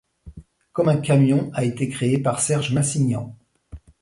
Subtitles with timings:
[0.73, 3.35] Comme un camion a été créé par Serge Massignan.